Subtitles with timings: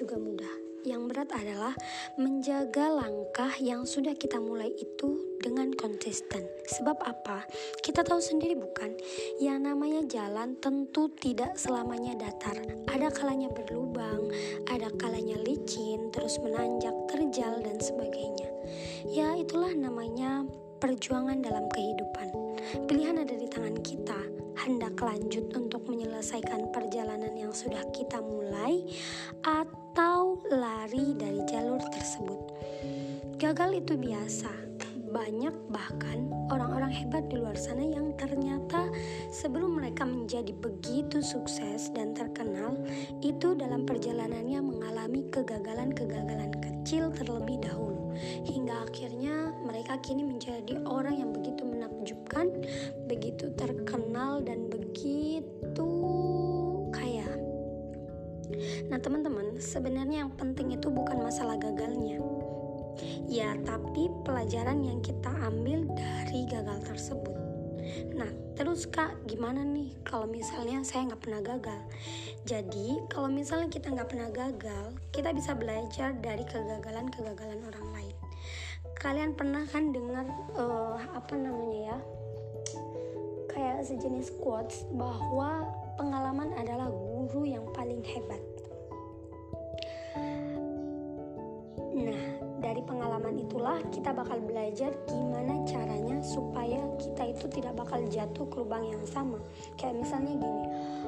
[0.00, 0.70] juga mudah.
[0.80, 1.76] Yang berat adalah
[2.16, 6.40] menjaga langkah yang sudah kita mulai itu dengan konsisten.
[6.72, 7.44] Sebab apa?
[7.84, 8.96] Kita tahu sendiri bukan?
[9.44, 12.56] Yang namanya jalan tentu tidak selamanya datar.
[12.88, 14.32] Ada kalanya berlubang,
[14.72, 18.48] ada kalanya licin, terus menanjak, terjal dan sebagainya.
[19.04, 20.48] Ya, itulah namanya
[20.80, 22.32] perjuangan dalam kehidupan.
[22.88, 24.20] Pilihan ada di tangan kita.
[24.60, 28.84] Hendak lanjut untuk menyelesaikan perjalanan yang sudah kita mulai
[29.40, 29.79] atau
[30.50, 32.40] lari dari jalur tersebut.
[33.38, 34.50] Gagal itu biasa.
[35.10, 38.86] Banyak bahkan orang-orang hebat di luar sana yang ternyata
[39.34, 42.78] sebelum mereka menjadi begitu sukses dan terkenal,
[43.18, 48.14] itu dalam perjalanannya mengalami kegagalan-kegagalan kecil terlebih dahulu
[48.46, 52.46] hingga akhirnya mereka kini menjadi orang yang begitu menakjubkan,
[53.10, 55.99] begitu terkenal dan begitu.
[58.90, 62.18] Nah, teman-teman, sebenarnya yang penting itu bukan masalah gagalnya.
[63.30, 67.36] Ya, tapi pelajaran yang kita ambil dari gagal tersebut.
[68.18, 68.26] Nah,
[68.58, 71.80] terus kak, gimana nih kalau misalnya saya nggak pernah gagal?
[72.44, 78.16] Jadi, kalau misalnya kita nggak pernah gagal, kita bisa belajar dari kegagalan-kegagalan orang lain.
[78.98, 80.26] Kalian pernah kan dengar
[80.58, 81.98] uh, apa namanya ya?
[83.54, 88.59] Kayak sejenis quotes bahwa pengalaman adalah guru yang paling hebat.
[93.00, 98.84] Pengalaman itulah kita bakal belajar gimana caranya supaya kita itu tidak bakal jatuh ke lubang
[98.84, 99.40] yang sama.
[99.80, 100.64] Kayak misalnya gini,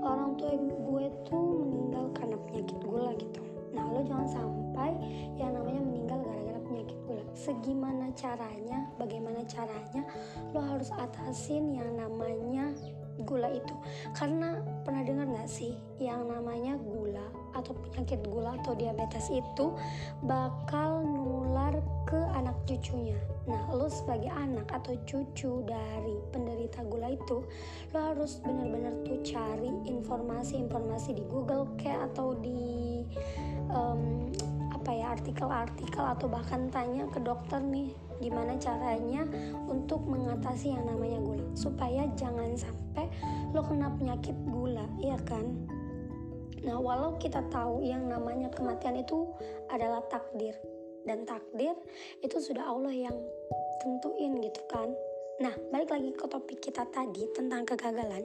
[0.00, 3.40] orang tua gue tuh meninggal karena penyakit gula gitu.
[3.76, 4.96] Nah, lo jangan sampai
[5.36, 7.24] yang namanya meninggal gara-gara penyakit gula.
[7.36, 10.02] Segimana caranya, bagaimana caranya,
[10.56, 12.72] lo harus atasin yang namanya
[13.22, 13.74] gula itu.
[14.16, 17.22] Karena pernah dengar nggak sih yang namanya gula
[17.54, 19.70] atau penyakit gula atau diabetes itu
[20.26, 23.18] bakal nular ke anak cucunya?
[23.46, 27.46] Nah lo sebagai anak atau cucu dari penderita gula itu
[27.94, 33.04] lo harus benar-benar tuh cari informasi-informasi di Google kayak atau di
[33.70, 34.28] um,
[34.84, 39.26] apa ya artikel-artikel atau bahkan tanya ke dokter nih gimana caranya
[39.66, 43.06] untuk mengatasi yang namanya gula supaya jangan sampai
[43.50, 45.44] lo kena penyakit gula ya kan
[46.64, 49.28] nah walau kita tahu yang namanya kematian itu
[49.68, 50.56] adalah takdir
[51.04, 51.76] dan takdir
[52.24, 53.16] itu sudah Allah yang
[53.84, 54.90] tentuin gitu kan
[55.34, 58.22] Nah, balik lagi ke topik kita tadi tentang kegagalan.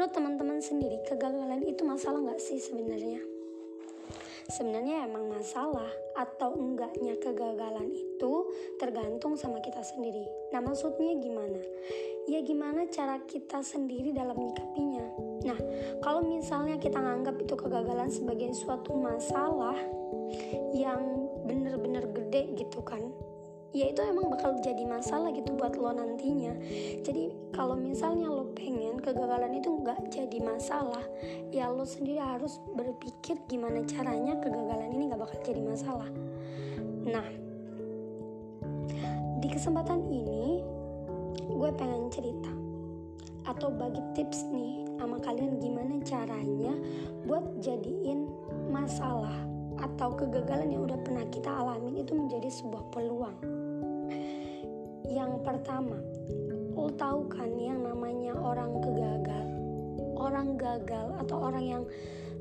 [0.00, 3.20] Menurut teman-teman sendiri, kegagalan itu masalah nggak sih sebenarnya?
[4.48, 8.48] Sebenarnya emang masalah atau enggaknya kegagalan itu
[8.80, 10.24] tergantung sama kita sendiri.
[10.56, 11.60] Nah, maksudnya gimana?
[12.24, 15.04] Ya gimana cara kita sendiri dalam menyikapinya.
[15.44, 15.58] Nah,
[16.00, 19.76] kalau misalnya kita nganggap itu kegagalan sebagai suatu masalah
[20.72, 23.00] yang bener-bener gede gitu kan
[23.76, 26.56] ya itu emang bakal jadi masalah gitu buat lo nantinya.
[27.04, 31.04] Jadi kalau misalnya lo pengen kegagalan itu nggak jadi masalah
[31.52, 36.08] ya lo sendiri harus berpikir gimana caranya kegagalan ini nggak bakal jadi masalah.
[37.04, 37.28] Nah
[39.38, 40.64] di kesempatan ini
[41.48, 42.52] gue pengen cerita
[43.48, 46.74] atau bagi tips nih sama kalian gimana caranya
[47.24, 48.28] buat jadiin
[48.68, 49.32] masalah
[49.78, 53.57] atau kegagalan yang udah pernah kita alamin itu menjadi sebuah peluang
[55.08, 55.96] yang pertama,
[56.76, 59.46] lo tahu kan yang namanya orang kegagal,
[60.14, 61.82] orang gagal atau orang yang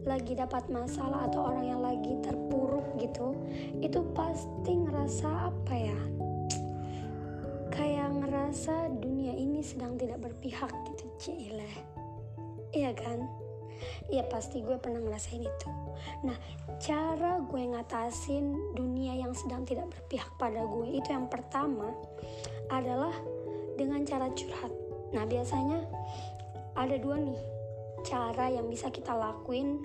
[0.08, 3.36] lagi dapat masalah atau orang yang lagi terpuruk gitu,
[3.80, 6.00] itu pasti ngerasa apa ya?
[7.72, 11.72] Kayak ngerasa dunia ini sedang tidak berpihak gitu, cile.
[12.76, 13.47] Iya kan?
[14.08, 15.70] Iya pasti gue pernah ngerasain itu.
[16.24, 16.38] Nah,
[16.82, 21.92] cara gue ngatasin dunia yang sedang tidak berpihak pada gue itu yang pertama
[22.72, 23.14] adalah
[23.78, 24.74] dengan cara curhat.
[25.14, 25.84] Nah, biasanya
[26.78, 27.40] ada dua nih
[28.06, 29.82] cara yang bisa kita lakuin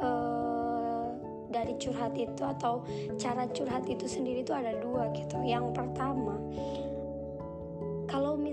[0.00, 1.06] uh,
[1.52, 2.80] dari curhat itu atau
[3.20, 5.36] cara curhat itu sendiri itu ada dua gitu.
[5.44, 6.40] Yang pertama,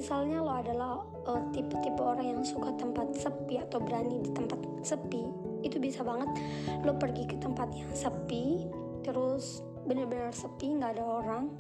[0.10, 5.22] misalnya lo adalah uh, tipe-tipe orang yang suka tempat sepi atau berani di tempat sepi,
[5.62, 6.34] itu bisa banget
[6.82, 8.66] lo pergi ke tempat yang sepi,
[9.06, 11.54] terus bener-bener sepi nggak ada orang.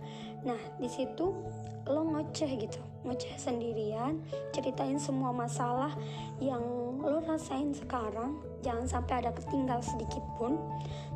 [0.50, 1.30] Nah di situ
[1.86, 4.18] lo ngoceh gitu ngoceh sendirian
[4.50, 5.94] ceritain semua masalah
[6.42, 6.62] yang
[7.06, 10.58] lo rasain sekarang jangan sampai ada ketinggal sedikit pun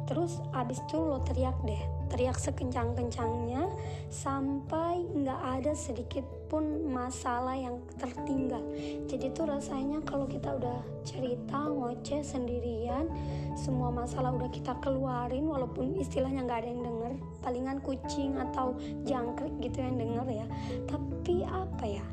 [0.05, 1.81] terus abis itu lo teriak deh
[2.13, 3.65] teriak sekencang-kencangnya
[4.13, 8.61] sampai nggak ada sedikit pun masalah yang tertinggal.
[9.09, 13.09] Jadi tuh rasanya kalau kita udah cerita ngoceh sendirian
[13.57, 17.11] semua masalah udah kita keluarin walaupun istilahnya nggak ada yang denger
[17.41, 18.77] palingan kucing atau
[19.09, 20.45] jangkrik gitu yang denger ya.
[20.85, 22.05] Tapi apa ya?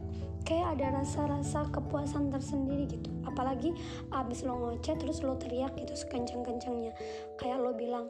[0.48, 3.12] Kayak ada rasa-rasa kepuasan tersendiri gitu.
[3.28, 3.76] Apalagi
[4.10, 6.96] abis lo ngoceh terus lo teriak gitu sekencang-kencangnya.
[7.36, 8.08] Kayak lo bilang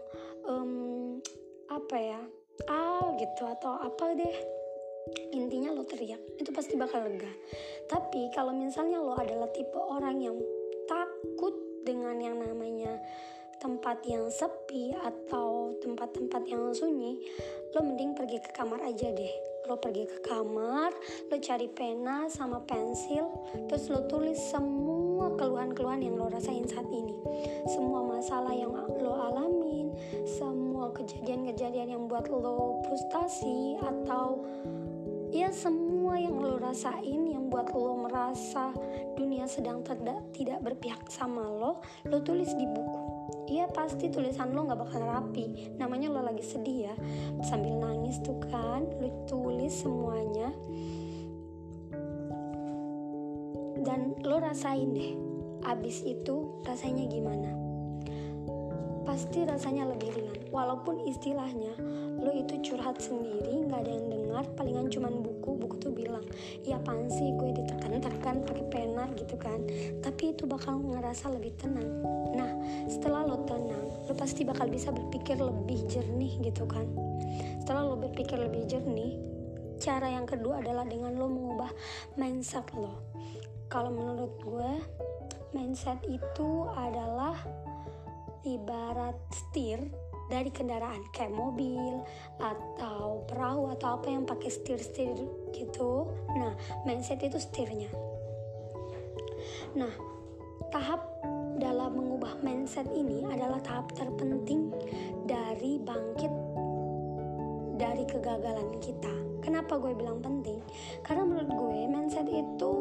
[1.90, 2.22] apa ya
[2.70, 4.37] ah gitu atau apa deh.
[5.34, 7.26] Intinya lo teriak itu pasti bakal lega.
[7.90, 10.38] Tapi kalau misalnya lo adalah tipe orang yang
[10.87, 11.50] takut
[11.82, 12.94] dengan yang namanya
[13.58, 17.26] tempat yang sepi atau tempat-tempat yang sunyi
[17.75, 19.34] lo mending pergi ke kamar aja deh.
[19.66, 20.94] Lo pergi ke kamar
[21.26, 23.26] lo cari pena sama pensil
[23.66, 27.19] terus lo tulis semua keluhan-keluhan yang lo rasain saat ini.
[27.66, 29.80] Semua masalah yang lo alamin
[30.25, 34.44] semua kejadian-kejadian yang buat lo frustasi atau
[35.31, 38.75] ya semua yang lo rasain yang buat lo merasa
[39.14, 43.02] dunia sedang tidak tidak berpihak sama lo lo tulis di buku.
[43.50, 45.75] Iya pasti tulisan lo gak bakal rapi.
[45.75, 46.94] Namanya lo lagi sedih ya.
[47.43, 50.55] Sambil nangis tuh kan Lo tulis semuanya.
[53.81, 55.31] Dan lo rasain deh
[55.64, 57.60] Abis itu rasanya gimana
[59.11, 60.39] Pasti rasanya lebih ringan.
[60.55, 61.75] Walaupun istilahnya
[62.23, 66.23] lo itu curhat sendiri nggak ada yang dengar palingan cuman buku buku tuh bilang
[66.62, 69.67] ya apaan sih gue ditekan-tekan pakai pena gitu kan.
[69.99, 71.91] Tapi itu bakal ngerasa lebih tenang.
[72.39, 72.55] Nah
[72.87, 76.87] setelah lo tenang lo pasti bakal bisa berpikir lebih jernih gitu kan.
[77.67, 79.19] Setelah lo berpikir lebih jernih
[79.83, 81.75] cara yang kedua adalah dengan lo mengubah
[82.15, 83.03] mindset lo.
[83.67, 84.71] Kalau menurut gue
[85.51, 87.35] mindset itu adalah
[88.44, 89.81] ibarat setir
[90.31, 92.00] dari kendaraan kayak mobil
[92.38, 95.19] atau perahu atau apa yang pakai setir-setir
[95.50, 96.06] gitu.
[96.38, 96.54] Nah,
[96.87, 97.90] mindset itu setirnya.
[99.75, 99.90] Nah,
[100.70, 101.02] tahap
[101.58, 104.70] dalam mengubah mindset ini adalah tahap terpenting
[105.26, 106.32] dari bangkit
[107.76, 109.12] dari kegagalan kita.
[109.42, 110.62] Kenapa gue bilang penting?
[111.02, 112.72] Karena menurut gue mindset itu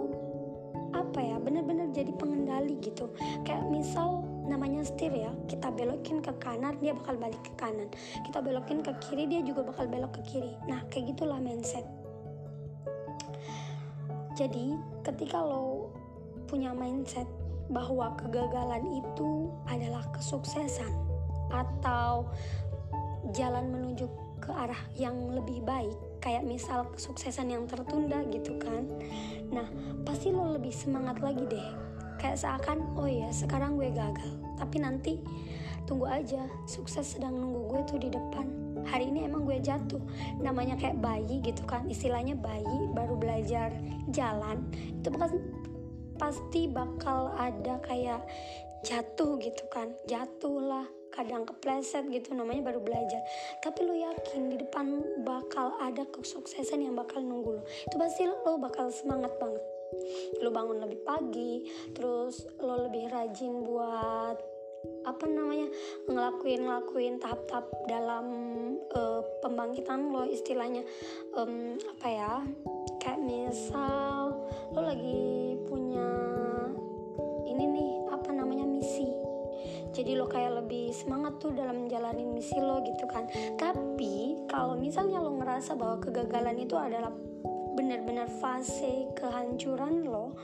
[0.93, 3.09] apa ya benar-benar jadi pengendali gitu.
[3.41, 5.29] Kayak misal namanya setir ya.
[5.45, 7.87] Kita belokin ke kanan dia bakal balik ke kanan.
[8.25, 10.53] Kita belokin ke kiri dia juga bakal belok ke kiri.
[10.65, 11.85] Nah kayak gitulah mindset.
[14.33, 14.73] Jadi
[15.05, 15.93] ketika lo
[16.49, 17.29] punya mindset
[17.69, 20.89] bahwa kegagalan itu adalah kesuksesan
[21.53, 22.25] atau
[23.37, 24.09] jalan menuju
[24.41, 25.93] ke arah yang lebih baik
[26.23, 28.87] kayak misal kesuksesan yang tertunda gitu kan
[29.53, 29.67] nah
[30.07, 31.69] pasti lo lebih semangat lagi deh
[32.19, 34.31] kayak seakan oh ya sekarang gue gagal.
[34.59, 35.13] Tapi nanti
[35.87, 38.45] tunggu aja sukses sedang nunggu gue tuh di depan.
[38.85, 40.03] Hari ini emang gue jatuh.
[40.43, 43.71] Namanya kayak bayi gitu kan istilahnya bayi baru belajar
[44.11, 44.67] jalan
[44.99, 45.39] itu bakal
[46.19, 48.19] pasti bakal ada kayak
[48.83, 53.23] jatuh gitu kan jatuh lah kadang kepleset gitu namanya baru belajar.
[53.63, 58.59] Tapi lo yakin di depan bakal ada kesuksesan yang bakal nunggu lo itu pasti lo
[58.59, 59.78] bakal semangat banget
[60.41, 64.59] lo bangun lebih pagi terus lo lebih rajin buat
[65.03, 65.67] apa namanya
[66.07, 68.25] ngelakuin ngelakuin tahap-tahap dalam
[68.95, 70.83] uh, pembangkitan lo istilahnya.
[71.35, 72.33] Um, apa ya
[72.99, 74.35] kayak misal
[74.75, 76.09] lo lagi punya
[77.47, 79.07] ini nih apa namanya misi.
[79.89, 83.27] Jadi lo kayak lebih semangat tuh dalam menjalani misi lo gitu kan.
[83.57, 87.11] Tapi kalau misalnya lo ngerasa bahwa kegagalan itu adalah
[87.79, 90.35] benar-benar fase kehancuran lo.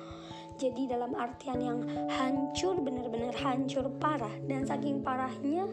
[0.55, 4.31] Jadi dalam artian yang hancur benar-benar hancur parah.
[4.47, 5.67] Dan saking parahnya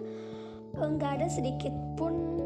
[0.74, 2.42] enggak ada sedikit pun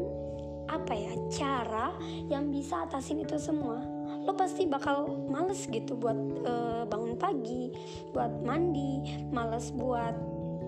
[0.69, 1.97] apa ya cara
[2.29, 3.81] yang bisa atasin itu semua.
[4.21, 7.73] Lo pasti bakal males gitu buat uh, bangun pagi
[8.13, 10.13] buat mandi males buat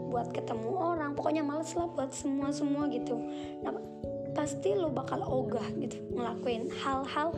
[0.09, 1.13] buat ketemu orang.
[1.13, 3.13] Pokoknya males lah buat semua semua gitu.
[3.61, 3.77] Nah
[4.33, 7.29] pasti lo bakal ogah gitu ngelakuin hal-hal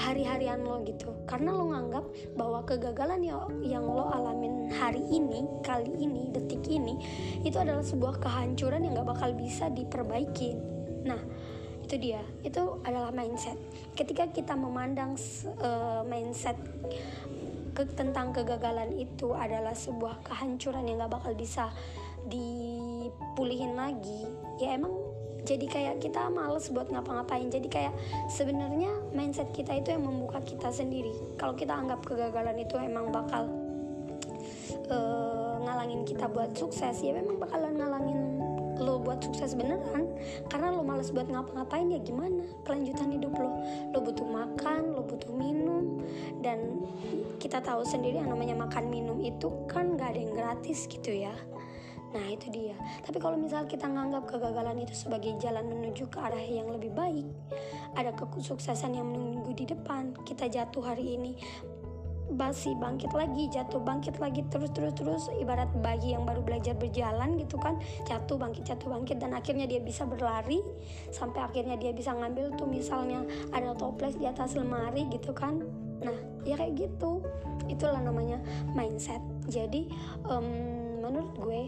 [0.00, 1.12] hari-harian lo gitu.
[1.28, 2.04] Karena lo nganggap
[2.34, 6.96] bahwa kegagalan yang, yang lo alamin hari ini kali ini detik ini
[7.44, 10.56] itu adalah sebuah kehancuran yang gak bakal bisa diperbaiki
[11.04, 11.20] nah
[11.90, 12.22] itu dia.
[12.46, 13.58] Itu adalah mindset.
[13.98, 15.18] Ketika kita memandang
[15.58, 16.54] uh, mindset
[17.74, 21.74] ke, tentang kegagalan itu adalah sebuah kehancuran yang gak bakal bisa
[22.30, 24.28] dipulihin lagi
[24.60, 24.92] ya emang
[25.44, 27.48] jadi kayak kita males buat ngapa-ngapain.
[27.48, 27.94] Jadi kayak
[28.28, 31.12] sebenarnya mindset kita itu yang membuka kita sendiri.
[31.40, 33.48] Kalau kita anggap kegagalan itu emang bakal
[34.92, 38.20] uh, ngalangin kita buat sukses ya memang bakalan ngalangin
[38.80, 40.08] lo buat sukses beneran.
[40.48, 42.44] Karena lo males buat ngapa-ngapain ya gimana?
[42.64, 43.50] Kelanjutan hidup lo.
[43.92, 46.00] Lo butuh makan lo butuh minum.
[46.40, 46.88] Dan
[47.36, 51.32] kita tahu sendiri yang namanya makan minum itu kan gak ada yang gratis gitu ya
[52.10, 52.74] Nah itu dia.
[53.06, 57.26] Tapi kalau misal kita nganggap kegagalan itu sebagai jalan menuju ke arah yang lebih baik,
[57.94, 60.10] ada kesuksesan yang menunggu di depan.
[60.26, 61.38] Kita jatuh hari ini,
[62.34, 67.34] basi bangkit lagi jatuh bangkit lagi terus terus terus ibarat bayi yang baru belajar berjalan
[67.42, 67.74] gitu kan
[68.06, 70.62] jatuh bangkit jatuh bangkit dan akhirnya dia bisa berlari
[71.10, 75.58] sampai akhirnya dia bisa ngambil tuh misalnya ada toples di atas lemari gitu kan
[76.00, 76.14] nah
[76.46, 77.20] ya kayak gitu
[77.66, 78.38] itulah namanya
[78.72, 79.90] mindset jadi
[80.30, 80.46] um,
[81.02, 81.62] menurut gue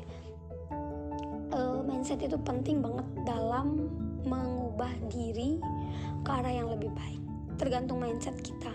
[1.53, 3.89] uh, mindset itu penting banget dalam
[4.25, 5.61] mengubah diri
[6.25, 7.21] ke arah yang lebih baik.
[7.61, 8.73] Tergantung mindset kita.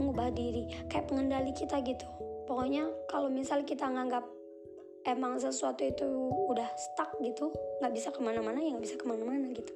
[0.00, 0.66] Mengubah diri.
[0.88, 2.08] Kayak pengendali kita gitu.
[2.48, 4.26] Pokoknya kalau misal kita nganggap
[5.06, 6.06] emang sesuatu itu
[6.50, 7.50] udah stuck gitu
[7.82, 9.72] nggak bisa ke mana-mana ya nggak bisa ke mana-mana gitu.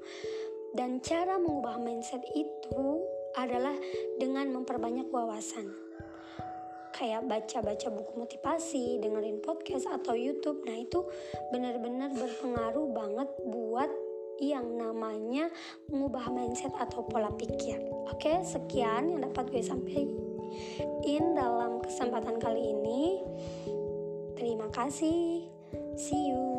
[0.76, 3.00] Dan cara mengubah mindset itu
[3.37, 3.75] adalah
[4.16, 5.68] dengan memperbanyak wawasan
[6.96, 10.64] kayak baca-baca buku motivasi, dengerin podcast atau YouTube.
[10.64, 11.04] Nah, itu
[11.52, 13.90] benar-benar berpengaruh banget buat
[14.40, 15.48] yang namanya
[15.88, 17.80] mengubah mindset atau pola pikir.
[18.12, 23.20] Oke, sekian yang dapat gue sampaikan dalam kesempatan kali ini.
[24.36, 25.48] Terima kasih.
[25.96, 26.55] See you.